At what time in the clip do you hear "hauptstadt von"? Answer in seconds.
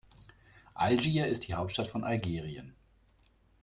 1.53-2.03